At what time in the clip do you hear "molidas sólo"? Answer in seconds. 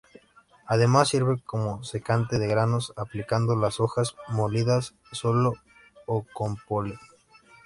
4.29-5.53